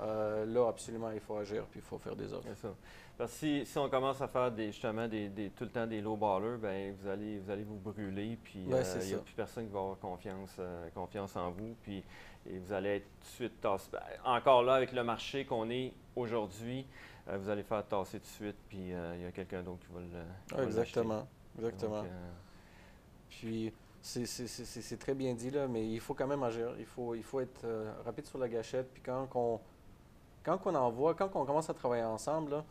euh, 0.00 0.44
là, 0.44 0.68
absolument, 0.68 1.10
il 1.10 1.20
faut 1.20 1.36
agir, 1.36 1.64
puis 1.70 1.80
il 1.80 1.82
faut 1.82 1.98
faire 1.98 2.14
des 2.14 2.32
offres. 2.32 2.46
Ça. 2.60 2.68
Parce 3.16 3.32
que 3.32 3.38
si, 3.38 3.64
si 3.64 3.78
on 3.78 3.88
commence 3.88 4.20
à 4.20 4.28
faire 4.28 4.52
des, 4.52 4.66
justement 4.66 5.08
des, 5.08 5.28
des- 5.30 5.48
tout 5.48 5.64
le 5.64 5.70
temps 5.70 5.86
des 5.86 6.02
low 6.02 6.16
ballers, 6.16 6.58
ben 6.58 6.94
vous 7.00 7.08
allez 7.08 7.38
vous 7.38 7.50
allez 7.50 7.62
vous 7.64 7.76
brûler, 7.78 8.36
puis 8.44 8.60
euh, 8.70 8.82
il 9.00 9.06
n'y 9.06 9.14
a 9.14 9.16
ça. 9.16 9.22
plus 9.22 9.34
personne 9.34 9.66
qui 9.66 9.72
va 9.72 9.78
avoir 9.80 9.98
confiance, 9.98 10.54
euh, 10.58 10.88
confiance 10.94 11.34
en 11.36 11.50
vous, 11.50 11.74
puis 11.82 12.04
et 12.48 12.58
vous 12.58 12.72
allez 12.74 12.96
être 12.96 13.04
tout 13.20 13.20
de 13.22 13.26
suite 13.48 13.60
tassé. 13.60 13.88
Ben, 13.90 14.00
encore 14.24 14.62
là, 14.62 14.74
avec 14.74 14.92
le 14.92 15.02
marché 15.02 15.46
qu'on 15.46 15.68
est 15.70 15.94
aujourd'hui, 16.14 16.80
euh, 16.80 17.15
vous 17.26 17.48
allez 17.48 17.62
faire 17.62 17.84
tasser 17.86 18.18
tout 18.20 18.26
de 18.26 18.30
suite, 18.30 18.56
puis 18.68 18.92
euh, 18.92 19.16
il 19.16 19.22
y 19.22 19.26
a 19.26 19.32
quelqu'un 19.32 19.62
d'autre 19.62 19.80
qui 19.86 19.92
va 19.92 20.00
le. 20.00 20.06
l'acheter. 20.50 20.62
exactement. 20.66 21.26
Exactement. 21.58 22.02
Donc, 22.02 22.10
euh, 22.10 22.32
Puis 23.30 23.72
c'est- 24.00 24.98
très 24.98 25.14
bien 25.14 25.34
dit, 25.34 25.50
là, 25.50 25.66
mais 25.66 25.88
il 25.88 26.00
faut 26.00 26.14
quand 26.14 26.26
même 26.26 26.42
agir. 26.42 26.74
Il 26.78 26.84
faut, 26.86 27.14
il 27.14 27.22
faut 27.22 27.40
être 27.40 27.64
euh, 27.64 27.92
rapide 28.04 28.26
sur 28.26 28.38
la 28.38 28.48
gâchette. 28.48 28.92
Puis 28.92 29.02
quand 29.02 29.28
on, 29.34 29.60
quand 30.44 30.60
on 30.66 30.74
envoie, 30.74 31.14
quand 31.14 31.30
on 31.34 31.44
commence 31.44 31.68
à 31.68 31.74
travailler 31.74 32.04
ensemble, 32.04 32.52
là, 32.52 32.64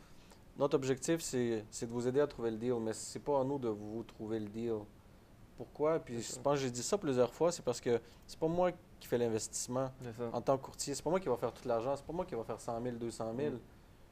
notre 0.57 0.75
objectif, 0.75 1.19
c'est 1.19 1.65
de 1.81 1.91
vous 1.91 2.07
aider 2.07 2.21
à 2.21 2.27
trouver 2.27 2.51
le 2.51 2.57
deal. 2.57 2.75
Mais 2.79 2.93
c'est 2.93 3.19
pas 3.19 3.41
à 3.41 3.43
nous 3.43 3.59
de 3.59 3.67
vous 3.67 4.03
trouver 4.03 4.39
le 4.39 4.47
deal. 4.47 4.75
Pourquoi? 5.57 5.99
Puis 5.99 6.21
je 6.21 6.39
pense 6.39 6.55
que 6.55 6.65
j'ai 6.65 6.71
dit 6.71 6.83
ça 6.83 6.97
plusieurs 6.97 7.33
fois, 7.33 7.51
c'est 7.51 7.63
parce 7.63 7.79
que 7.81 7.99
c'est 8.27 8.39
pas 8.39 8.47
moi 8.47 8.71
qui 8.99 9.07
fais 9.07 9.17
l'investissement 9.17 9.89
en 10.33 10.41
tant 10.41 10.57
que 10.57 10.63
courtier. 10.63 10.93
C'est 10.93 11.03
pas 11.03 11.09
moi 11.09 11.19
qui 11.19 11.27
va 11.29 11.37
faire 11.37 11.53
tout 11.53 11.67
l'argent. 11.67 11.95
C'est 11.95 12.05
pas 12.05 12.13
moi 12.13 12.25
qui 12.25 12.35
va 12.35 12.43
faire 12.43 12.59
100 12.59 12.81
000, 12.81 12.95
200 12.97 13.33
000. 13.37 13.51
Mm. 13.51 13.59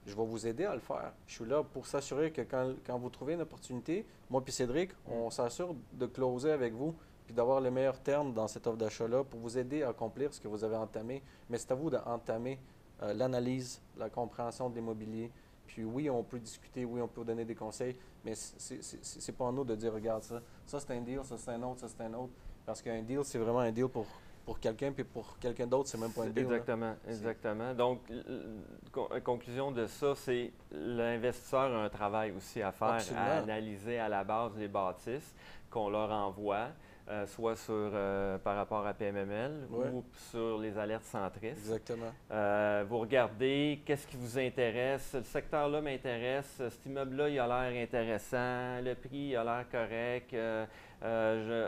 Je 0.05 0.15
vais 0.15 0.25
vous 0.25 0.45
aider 0.45 0.65
à 0.65 0.73
le 0.73 0.81
faire. 0.81 1.13
Je 1.27 1.33
suis 1.35 1.45
là 1.45 1.63
pour 1.63 1.85
s'assurer 1.87 2.31
que 2.31 2.41
quand, 2.41 2.73
quand 2.85 2.97
vous 2.97 3.09
trouvez 3.09 3.33
une 3.33 3.41
opportunité, 3.41 4.05
moi 4.29 4.41
puis 4.43 4.51
Cédric, 4.51 4.91
on 5.07 5.29
s'assure 5.29 5.75
de 5.93 6.05
closer 6.05 6.51
avec 6.51 6.73
vous 6.73 6.93
puis 7.25 7.33
d'avoir 7.33 7.61
les 7.61 7.71
meilleurs 7.71 7.99
termes 7.99 8.33
dans 8.33 8.47
cette 8.49 8.67
offre 8.67 8.77
d'achat-là 8.77 9.23
pour 9.23 9.39
vous 9.39 9.57
aider 9.57 9.81
à 9.83 9.89
accomplir 9.89 10.33
ce 10.33 10.41
que 10.41 10.47
vous 10.49 10.63
avez 10.63 10.75
entamé. 10.75 11.23
Mais 11.49 11.57
c'est 11.57 11.71
à 11.71 11.75
vous 11.75 11.89
d'entamer 11.89 12.59
euh, 13.01 13.13
l'analyse, 13.13 13.81
la 13.97 14.09
compréhension 14.09 14.69
de 14.69 14.75
l'immobilier. 14.75 15.31
Puis 15.65 15.85
oui, 15.85 16.09
on 16.09 16.21
peut 16.21 16.39
discuter, 16.39 16.83
oui, 16.83 17.01
on 17.01 17.07
peut 17.07 17.23
donner 17.23 17.45
des 17.45 17.55
conseils, 17.55 17.95
mais 18.25 18.33
c'est- 18.35 19.31
pas 19.31 19.47
à 19.47 19.51
nous 19.53 19.63
de 19.63 19.73
dire, 19.75 19.93
regarde 19.93 20.21
ça, 20.21 20.41
ça 20.65 20.79
c'est 20.81 20.91
un 20.93 21.01
deal, 21.01 21.21
ça 21.23 21.37
c'est 21.37 21.51
un 21.51 21.63
autre, 21.63 21.79
ça 21.79 21.87
c'est 21.87 22.03
un 22.03 22.13
autre. 22.13 22.33
Parce 22.65 22.81
qu'un 22.81 23.01
deal, 23.01 23.21
c'est 23.23 23.39
vraiment 23.39 23.59
un 23.59 23.71
deal 23.71 23.87
pour, 23.87 24.05
pour 24.45 24.59
quelqu'un, 24.59 24.91
puis 24.91 25.03
pour 25.03 25.37
quelqu'un 25.39 25.65
d'autre, 25.67 25.89
c'est 25.89 25.97
même 25.97 26.11
pas 26.11 26.23
un 26.23 26.27
deal. 26.27 26.35
là. 26.35 26.41
Exactement, 26.41 26.95
C'est- 27.05 27.11
exactement. 27.11 27.73
Donc, 27.73 28.01
euh, 28.11 29.19
conclusion 29.23 29.71
de 29.71 29.85
ça, 29.87 30.13
c'est 30.15 30.51
l'investisseur 30.71 31.73
a 31.73 31.83
un 31.85 31.89
travail 31.89 32.31
aussi 32.31 32.61
à 32.61 32.71
faire, 32.71 32.87
Absolument. 32.93 33.21
à 33.25 33.31
analyser 33.37 33.99
à 33.99 34.09
la 34.09 34.23
base 34.23 34.51
les 34.57 34.67
bâtisses 34.67 35.33
qu'on 35.69 35.89
leur 35.89 36.11
envoie, 36.11 36.67
euh, 37.09 37.25
soit 37.27 37.55
sur, 37.55 37.73
euh, 37.73 38.37
par 38.37 38.55
rapport 38.55 38.85
à 38.87 38.93
PMML 38.93 39.67
Ouais. 39.69 39.87
ou 39.93 40.03
sur 40.31 40.57
les 40.59 40.77
alertes 40.77 41.03
centristes. 41.03 41.57
Exactement. 41.57 42.11
Euh, 42.31 42.85
vous 42.87 42.99
regardez 42.99 43.81
qu'est-ce 43.85 44.07
qui 44.07 44.15
vous 44.17 44.37
intéresse? 44.39 45.09
Ce 45.11 45.21
secteur-là 45.21 45.81
m'intéresse. 45.81 46.61
Cet 46.69 46.85
immeuble-là, 46.85 47.29
il 47.29 47.39
a 47.39 47.47
l'air 47.69 47.83
intéressant. 47.83 48.81
Le 48.81 48.93
prix, 48.95 49.29
il 49.31 49.35
a 49.35 49.43
l'air 49.43 49.65
correct. 49.69 50.33
Je- 51.01 51.67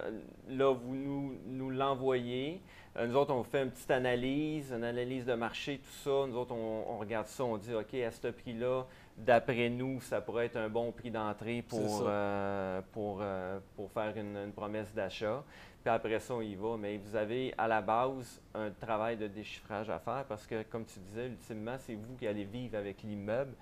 là, 0.50 0.72
vous 0.74 0.96
nous, 0.96 1.36
nous 1.46 1.70
l'envoyez. 1.70 2.62
Euh, 2.98 3.08
nous 3.08 3.16
autres, 3.18 3.34
on 3.34 3.44
fait 3.44 3.64
une 3.64 3.72
petite 3.72 3.92
analyse, 3.92 4.72
une 4.72 4.84
analyse 4.86 5.26
de 5.26 5.34
marché, 5.34 5.80
tout 5.80 5.92
ça. 6.04 6.26
Nous 6.28 6.36
autres, 6.38 6.54
on, 6.54 6.86
on 6.94 6.98
regarde 6.98 7.28
ça, 7.28 7.44
on 7.44 7.58
dit, 7.58 7.74
OK, 7.74 7.94
à 7.96 8.12
ce 8.12 8.28
prix-là, 8.30 8.86
d'après 9.18 9.70
nous, 9.70 10.00
ça 10.02 10.22
pourrait 10.22 10.46
être 10.46 10.56
un 10.58 10.70
bon 10.70 10.92
prix 10.94 11.12
d'entrée 11.12 11.62
pour, 11.62 12.04
euh, 12.08 12.82
pour, 12.94 13.20
euh, 13.22 13.60
pour 13.76 13.92
faire 13.92 14.16
une, 14.16 14.38
une 14.38 14.54
promesse 14.54 14.94
d'achat. 14.94 15.44
Puis 15.84 15.94
après 15.94 16.20
ça, 16.20 16.34
on 16.36 16.42
y 16.42 16.56
va. 16.56 16.78
Mais 16.78 16.98
vous 16.98 17.16
avez 17.18 17.54
à 17.58 17.68
la 17.68 17.82
base 17.82 18.42
un 18.54 18.72
travail 18.72 19.18
de 19.18 19.28
déchiffrage 19.28 19.90
à 19.90 20.00
faire 20.00 20.24
parce 20.28 20.48
que, 20.48 20.64
comme 20.64 20.86
tu 20.86 20.98
disais, 21.00 21.28
ultimement, 21.28 21.76
c'est 21.78 21.96
vous 21.96 22.16
qui 22.18 22.26
allez 22.28 22.46
vivre 22.46 22.78
avec 22.78 23.04
l'immeuble. 23.04 23.54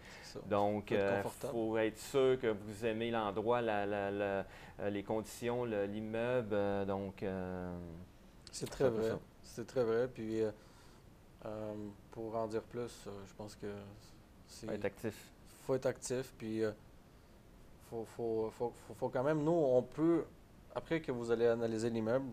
Donc, 0.48 0.92
il 0.92 0.98
faut 1.52 1.78
être 1.80 1.98
sûr 1.98 2.40
que 2.40 2.48
vous 2.48 2.86
aimez 2.86 3.10
l'endroit, 3.12 3.62
la- 3.62 3.86
la- 3.86 4.12
la- 4.12 4.46
les 4.92 5.04
conditions, 5.04 5.66
le- 5.66 5.86
l'immeuble. 5.86 6.56
donc, 6.86 7.24
C'est 8.54 8.70
très 8.70 8.90
vrai. 8.90 9.12
C'est 9.44 9.66
très 9.66 9.84
vrai. 9.84 10.08
Puis, 10.08 10.42
euh, 10.42 10.52
euh, 11.46 11.74
pour 12.12 12.36
en 12.36 12.48
dire 12.48 12.62
plus, 12.62 12.92
euh, 13.08 13.12
je 13.28 13.34
pense 13.34 13.56
que 13.56 13.68
c'est 14.48 14.68
faut 14.68 14.74
être 14.74 14.86
actif. 14.86 15.32
faut 15.66 15.76
être 15.76 15.86
actif, 15.88 16.34
puis 16.38 16.62
faut, 17.90 18.06
faut, 18.16 18.52
faut, 18.58 18.72
faut, 18.88 18.94
faut 18.94 19.10
quand 19.10 19.24
même, 19.24 19.44
nous, 19.44 19.52
on 19.52 19.82
peut, 19.82 20.24
après 20.76 21.02
que 21.02 21.12
vous 21.12 21.32
allez 21.32 21.48
analyser 21.48 21.90
l'immeuble, 21.90 22.28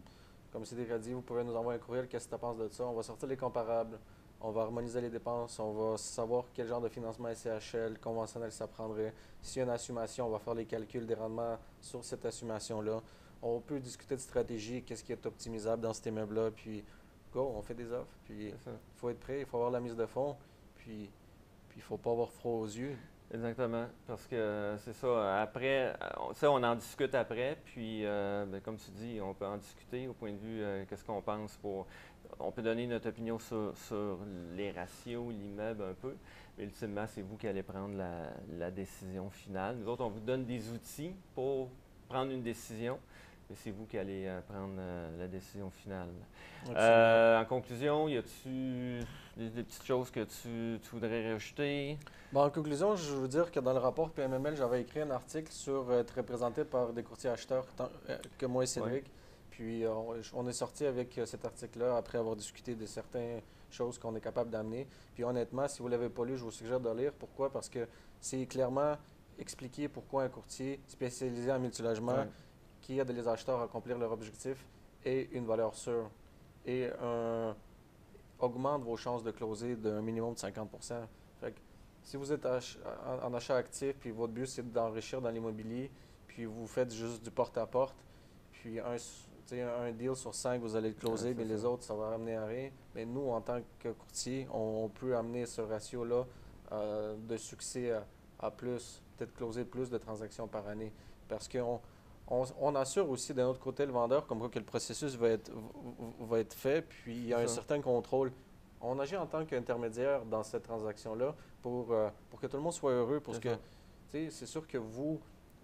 comme 0.53 0.65
c'est 0.67 0.77
déjà 0.77 0.99
dit, 0.99 1.15
vous 1.15 1.23
pouvez 1.23 1.43
nous 1.43 1.57
envoyer 1.57 1.81
un 1.81 1.83
courriel, 1.83 2.07
qu'est-ce 2.07 2.29
que 2.29 2.35
tu 2.35 2.41
penses 2.41 2.59
de 2.59 2.69
ça, 2.69 2.85
on 2.85 2.93
va 2.93 3.03
sortir 3.03 3.27
les 3.27 3.37
comparables, 3.37 3.99
on 4.43 4.51
va 4.51 4.63
harmoniser 4.63 5.01
les 5.01 5.11
dépenses, 5.11 5.59
on 5.59 5.73
va 5.73 5.97
savoir 5.97 6.45
quel 6.53 6.67
genre 6.67 6.83
de 6.83 6.89
financement 6.89 7.29
SCHL, 7.35 7.99
conventionnel 7.99 8.53
ça 8.53 8.67
prendrait. 8.67 9.15
S'il 9.41 9.61
y 9.61 9.63
a 9.63 9.65
une 9.65 9.71
assumation, 9.71 10.27
on 10.27 10.31
va 10.31 10.39
faire 10.39 10.55
les 10.55 10.67
calculs 10.67 11.07
des 11.07 11.15
rendements 11.15 11.59
sur 11.81 12.05
cette 12.05 12.27
assumation-là. 12.27 13.01
On 13.43 13.61
peut 13.61 13.81
discuter 13.81 14.15
de 14.17 14.21
stratégie, 14.21 14.83
qu'est-ce 14.83 15.03
qui 15.03 15.13
est 15.13 15.27
optimisable 15.27 15.83
dans 15.83 15.93
cet 15.95 16.07
immeuble-là, 16.07 16.51
puis 16.51 16.85
go, 17.33 17.53
on 17.57 17.63
fait 17.63 17.75
des 17.75 17.91
offres. 17.93 18.13
Puis 18.25 18.49
il 18.49 18.55
faut 18.97 19.09
être 19.11 19.21
prêt, 19.21 19.41
il 19.41 19.47
faut 19.47 19.57
avoir 19.57 19.71
la 19.71 19.81
mise 19.81 19.97
de 19.97 20.07
fonds, 20.07 20.37
puis 20.77 21.11
puis 21.69 21.79
il 21.79 21.83
faut 21.83 21.97
pas 21.97 22.11
avoir 22.11 22.31
froid 22.33 22.53
aux 22.53 22.67
yeux. 22.67 22.97
Exactement, 23.33 23.87
parce 24.09 24.27
que 24.27 24.35
euh, 24.35 24.77
c'est 24.79 24.93
ça. 24.93 25.41
Après, 25.41 25.87
euh, 25.93 25.95
on- 26.19 26.35
ça, 26.35 26.51
on 26.51 26.61
en 26.65 26.75
discute 26.75 27.15
après, 27.15 27.57
puis 27.65 28.05
euh, 28.05 28.45
ben, 28.45 28.61
comme 28.61 28.77
tu 28.77 28.91
dis, 28.91 29.21
on 29.23 29.35
peut 29.35 29.47
en 29.47 29.57
discuter 29.57 30.09
au 30.09 30.13
point 30.13 30.33
de 30.33 30.39
vue 30.39 30.63
euh, 30.63 30.85
qu'est-ce 30.89 31.05
qu'on 31.05 31.23
pense 31.23 31.57
pour. 31.59 31.87
On 32.41 32.51
peut 32.51 32.63
donner 32.63 32.89
notre 32.89 33.09
opinion 33.09 33.39
sur, 33.39 33.73
sur 33.77 34.19
les 34.57 34.73
ratios, 34.73 35.33
l'immeuble 35.33 35.85
un 35.85 35.95
peu, 35.95 36.17
mais 36.59 36.65
ultimement, 36.65 37.07
c'est 37.07 37.23
vous 37.23 37.37
qui 37.37 37.47
allez 37.47 37.63
prendre 37.63 37.97
la, 37.97 38.31
la 38.59 38.71
décision 38.73 39.31
finale. 39.31 39.77
Nous 39.77 39.89
autres, 39.89 40.05
on 40.05 40.09
vous 40.11 40.21
donne 40.21 40.45
des 40.45 40.69
outils 40.73 41.15
pour 41.37 41.69
prendre 42.09 42.33
une 42.33 42.43
décision, 42.43 42.99
mais 43.51 43.57
c'est 43.57 43.73
vous 43.73 43.85
qui 43.85 43.99
allez 43.99 44.27
euh, 44.27 44.41
prendre 44.43 44.77
euh, 44.79 45.19
la 45.19 45.27
décision 45.27 45.71
finale. 45.71 46.09
Euh, 46.77 47.41
en 47.41 47.45
conclusion, 47.45 48.07
y 48.09 48.17
a-tu 48.17 49.01
des, 49.37 49.51
des 49.51 49.63
petites 49.65 49.85
choses 49.85 50.11
que 50.11 50.21
tu, 50.21 50.79
tu 50.81 50.91
voudrais 50.93 51.33
rajouter? 51.33 51.99
Bon, 52.33 52.45
en 52.45 52.51
conclusion, 52.51 52.95
je 52.95 53.13
veux 53.13 53.27
dire 53.29 53.51
que 53.51 53.59
dans 53.59 53.73
le 53.73 53.81
rapport 53.81 54.11
PMML, 54.11 54.57
j'avais 54.57 54.83
écrit 54.83 55.01
un 55.01 55.11
article 55.11 55.51
sur 55.51 55.93
être 55.93 56.13
représenté 56.17 56.65
par 56.65 56.93
des 56.93 57.03
courtiers 57.03 57.31
acheteurs 57.31 57.67
tant- 57.77 57.91
que 58.39 58.47
moi 58.47 58.63
et 58.63 58.67
Cédric. 58.67 59.11
Puis 59.51 59.85
on, 59.87 60.15
on 60.35 60.47
est 60.49 60.53
sorti 60.53 60.87
avec 60.87 61.21
cet 61.27 61.45
article-là 61.45 61.97
après 61.97 62.19
avoir 62.19 62.37
discuté 62.37 62.77
de 62.77 62.87
certaines 62.87 63.41
choses 63.69 63.99
qu'on 63.99 64.15
est 64.15 64.21
capable 64.21 64.51
d'amener. 64.51 64.87
Puis 65.15 65.25
honnêtement, 65.25 65.67
si 65.67 65.81
vous 65.83 65.89
ne 65.89 65.97
l'avez 65.97 66.09
pas 66.09 66.25
lu, 66.25 66.37
je 66.37 66.45
vous 66.45 66.51
suggère 66.53 66.79
de 66.79 66.89
le 66.89 66.95
lire. 66.97 67.13
Pourquoi? 67.19 67.51
Parce 67.53 67.69
que 67.69 67.87
c'est 68.21 68.47
clairement 68.47 68.97
expliqué 69.39 69.89
pourquoi 69.89 70.23
un 70.25 70.29
courtier 70.29 70.81
spécialisé 70.87 71.51
en 71.51 71.59
multilogement. 71.59 72.27
Qui 72.91 72.99
aide 72.99 73.11
les 73.13 73.29
acheteurs 73.29 73.61
à 73.61 73.65
accomplir 73.65 73.97
leur 73.99 74.11
objectif 74.11 74.67
est 75.05 75.31
une 75.33 75.47
valeur 75.47 75.75
sûre 75.77 76.11
et 76.67 76.89
un- 77.01 77.55
augmente 78.41 78.83
vos 78.83 78.97
chances 78.97 79.23
de 79.23 79.31
closer 79.31 79.77
d'un 79.77 80.03
minimum 80.03 80.35
de 80.35 80.39
50 80.41 80.69
Fait 81.41 81.53
que 81.53 81.61
si 82.03 82.17
vous 82.17 82.33
êtes 82.33 82.45
ach- 82.45 82.79
en, 83.07 83.27
en 83.29 83.35
achat 83.35 83.55
actif, 83.57 83.95
puis 84.01 84.11
votre 84.11 84.33
but 84.33 84.47
c'est 84.47 84.73
d'enrichir 84.73 85.21
dans 85.21 85.31
l'immobilier, 85.31 85.89
puis 86.27 86.47
vous 86.47 86.67
faites 86.67 86.93
juste 86.93 87.23
du 87.23 87.31
porte-à-porte, 87.31 87.95
puis 88.51 88.81
un, 88.81 89.93
deal 89.93 90.17
sur 90.17 90.35
cinq, 90.35 90.61
vous 90.61 90.75
allez 90.75 90.89
le 90.89 90.95
closer, 90.97 91.33
mais 91.35 91.45
les 91.45 91.65
autres, 91.65 91.85
ça 91.85 91.95
va 91.95 92.09
ramener 92.11 92.35
à 92.37 92.47
rien. 92.47 92.71
Mais 92.97 93.05
nous, 93.05 93.29
en 93.31 93.41
tant 93.41 93.61
que 93.79 93.91
courtier, 93.91 94.49
on, 94.53 94.85
on 94.85 94.89
peut 94.89 95.17
amener 95.17 95.47
ce 95.47 95.61
ratio-là 95.61 96.25
euh, 96.73 97.17
de 97.29 97.37
succès 97.37 97.93
à, 97.93 98.05
à 98.41 98.51
plus, 98.51 99.01
peut-être 99.17 99.35
closer 99.35 99.65
plus 99.65 99.91
de 99.91 99.99
transactions 99.99 100.47
par 100.49 100.67
année. 100.69 100.93
Parce 101.29 101.49
qu'on 101.49 101.81
on, 102.31 102.45
on 102.61 102.75
assure 102.77 103.09
aussi 103.11 103.35
d'un 103.35 103.49
autre 103.49 103.59
côté 103.61 103.85
le 103.85 103.93
vendeur, 103.93 104.27
comme 104.27 104.39
quoi 104.39 104.49
que 104.49 104.59
le 104.59 104.65
processus 104.65 105.15
va 105.17 105.29
être, 105.31 105.51
va- 106.21 106.39
être 106.39 106.55
fait, 106.55 106.83
puis 106.83 107.15
il 107.17 107.27
y 107.27 107.35
a 107.35 107.39
un 107.39 107.47
ça. 107.47 107.57
certain 107.57 107.81
contrôle. 107.81 108.33
On 108.81 108.99
agit 108.99 109.17
en 109.17 109.27
tant 109.27 109.45
qu'intermédiaire 109.45 110.25
dans 110.25 110.43
cette 110.43 110.63
transaction-là 110.63 111.35
pour, 111.61 111.93
euh, 111.93 112.09
pour 112.31 112.41
que 112.41 112.47
tout 112.47 112.57
le 112.57 112.63
monde 112.63 112.73
soit 112.73 112.93
heureux, 112.93 113.21
parce 113.21 113.39
C'est 113.39 113.43
que 114.27 114.31
c'est 114.31 114.47
sûr 114.47 114.67
que 114.67 114.79
vous, 114.79 115.21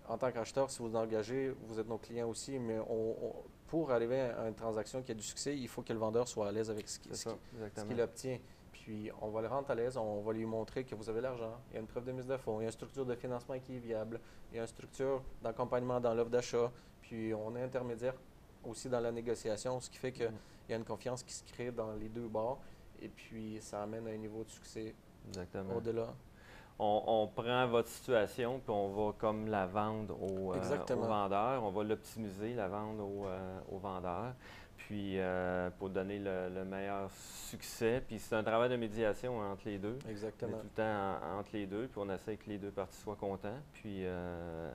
en 0.09 0.19
tant 0.19 0.31
qu'acheteur, 0.31 0.71
si 0.71 0.81
vous 0.81 0.91
vous 0.91 0.97
engagez, 0.97 1.55
vous 1.67 1.79
êtes 1.81 1.89
nos 1.89 1.99
clients 1.99 2.29
aussi, 2.29 2.59
mais 2.59 2.79
on- 2.79 3.17
on- 3.27 3.35
pour 3.69 3.91
arriver 3.91 4.21
à 4.21 4.47
une 4.49 4.55
transaction 4.55 5.03
qui 5.03 5.11
a 5.13 5.15
du 5.15 5.23
succès, 5.23 5.57
il 5.57 5.67
faut 5.67 5.83
que 5.83 5.93
le 5.93 5.99
vendeur 5.99 6.29
soit 6.29 6.47
à 6.49 6.53
l'aise 6.53 6.71
avec 6.71 6.89
ce 6.89 6.99
qui- 7.01 7.09
ce 7.17 7.25
qui- 7.31 7.35
ce 7.75 7.85
qu'il 7.85 8.01
obtient. 8.01 8.39
Puis 8.83 9.11
on 9.21 9.29
va 9.31 9.41
le 9.43 9.49
rendre 9.49 9.71
à 9.71 9.75
l'aise, 9.75 9.97
on 9.97 10.21
va 10.21 10.33
lui 10.33 10.45
montrer 10.45 10.85
que 10.85 10.95
vous 10.95 11.09
avez 11.09 11.21
l'argent, 11.21 11.55
il 11.71 11.75
y 11.75 11.77
a 11.77 11.81
une 11.81 11.87
preuve 11.87 12.05
de 12.05 12.13
mise 12.13 12.27
de 12.27 12.37
fonds, 12.37 12.61
il 12.61 12.65
y 12.65 12.67
a 12.67 12.69
une 12.69 12.73
structure 12.73 13.05
de 13.07 13.15
financement 13.15 13.59
qui 13.59 13.77
est 13.77 13.81
viable, 13.81 14.21
il 14.53 14.57
y 14.57 14.59
a 14.59 14.63
une 14.63 14.69
structure 14.69 15.23
d'accompagnement 15.43 15.99
dans 16.01 16.15
l'offre 16.15 16.31
d'achat, 16.31 16.71
puis 17.01 17.33
on 17.35 17.57
est 17.57 17.63
intermédiaire 17.63 18.15
aussi 18.65 18.89
dans 18.89 19.01
la 19.01 19.11
négociation, 19.11 19.81
ce 19.81 19.91
qui 19.91 19.97
fait 19.99 20.13
qu'il 20.13 20.27
Mhm. 20.27 20.35
y 20.69 20.73
a 20.75 20.77
une 20.77 20.85
confiance 20.85 21.23
qui 21.23 21.33
se 21.33 21.43
crée 21.45 21.71
dans 21.73 21.93
les 21.95 22.09
deux 22.09 22.29
bords, 22.29 22.59
et 23.01 23.09
puis 23.09 23.59
ça 23.61 23.83
amène 23.83 24.07
à 24.07 24.11
un 24.11 24.17
niveau 24.17 24.45
de 24.45 24.51
succès 24.51 24.95
au-delà. 25.77 26.15
On, 26.79 27.03
on 27.07 27.27
prend 27.29 27.67
votre 27.69 27.89
situation 27.89 28.59
puis 28.61 28.71
on 28.71 28.89
va 28.91 29.13
comme 29.17 29.47
la 29.49 29.67
vendre 29.67 30.15
au, 30.23 30.53
euh, 30.53 30.57
au 30.95 30.99
vendeur. 31.09 31.65
On 31.65 31.71
va 31.71 31.83
l'optimiser, 31.85 32.53
la 32.55 32.69
vendre 32.69 33.03
au, 33.03 33.25
euh, 33.27 33.59
au 33.73 33.79
vendeur. 33.79 34.35
Puis 34.87 35.19
euh, 35.19 35.69
pour 35.81 35.91
donner 35.91 36.19
le, 36.21 36.49
le 36.55 36.65
meilleur 36.65 37.11
succès. 37.11 38.01
Puis 38.07 38.21
c'est 38.21 38.37
un 38.37 38.45
travail 38.45 38.71
de 38.71 38.77
médiation 38.77 39.39
entre 39.41 39.63
les 39.67 39.79
deux. 39.79 39.99
On 40.05 40.09
est 40.09 40.13
Exactement. 40.13 40.59
tout 40.59 40.63
le 40.65 40.71
temps 40.71 41.19
en- 41.23 41.39
entre 41.41 41.51
les 41.55 41.67
deux. 41.67 41.89
Puis 41.89 41.99
on 42.01 42.09
essaie 42.09 42.37
que 42.37 42.49
les 42.49 42.59
deux 42.59 42.71
parties 42.71 42.97
soient 43.01 43.17
contents. 43.17 43.59
Puis 43.73 44.05
euh, 44.07 44.71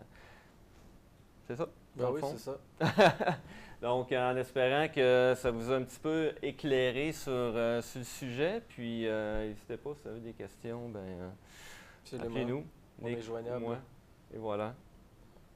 c'est 1.48 1.56
ça. 1.56 1.68
Ben 1.96 2.10
oui, 2.12 2.22
c'est 2.25 2.39
ça. 2.39 2.58
Donc, 3.82 4.12
en 4.12 4.36
espérant 4.36 4.88
que 4.94 5.34
ça 5.36 5.50
vous 5.50 5.72
a 5.72 5.75
un 5.77 5.84
petit 5.84 6.00
peu 6.00 6.34
éclairé 6.41 7.13
sur, 7.13 7.32
euh, 7.32 7.82
sur 7.82 8.00
le 8.00 8.06
sujet, 8.06 8.62
puis 8.68 9.06
n'hésitez 9.06 9.77
pas, 9.77 9.94
si 9.96 10.01
vous 10.03 10.10
avez 10.10 10.20
des 10.20 10.34
questions, 10.34 10.88
ben, 10.89 11.32
appelez-nous. 12.20 12.65
On 13.01 13.08
est 13.08 13.22
joignable. 13.22 13.60
moi. 13.60 13.77
Et 14.34 14.38
voilà. 14.38 14.75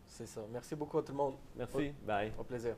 C'est 0.08 0.26
ça. 0.28 0.42
Merci 0.52 0.76
beaucoup 0.76 0.98
à 0.98 1.04
tout 1.04 1.12
le 1.12 1.18
monde. 1.18 1.36
Merci. 1.58 1.94
Bye. 2.06 2.32
Au 2.40 2.44
plaisir. 2.44 2.76